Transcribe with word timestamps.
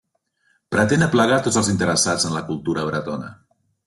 Pretén 0.75 1.05
aplegar 1.07 1.37
tots 1.47 1.59
els 1.61 1.69
interessats 1.73 2.25
en 2.31 2.33
la 2.37 2.41
cultura 2.47 2.87
bretona. 2.89 3.31